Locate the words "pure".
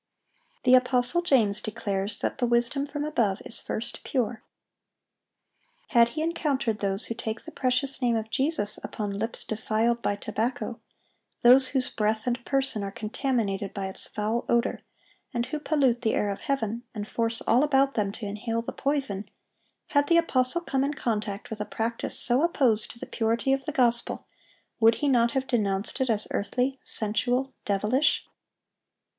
4.03-4.41